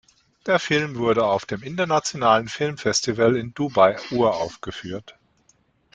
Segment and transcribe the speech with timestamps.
[0.47, 5.15] Der Film wurde auf dem Internationalen Filmfestival in Dubai uraufgeführt.